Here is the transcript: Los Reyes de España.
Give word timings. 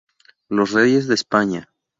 Los 0.49 0.71
Reyes 0.71 1.05
de 1.07 1.13
España. 1.13 1.69